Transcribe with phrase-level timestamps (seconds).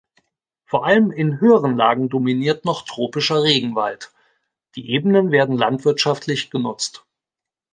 [0.65, 4.11] Vor allem in höheren Lagen dominiert noch tropischer Regenwald,
[4.73, 7.05] die Ebenen werden landwirtschaftlich genutzt.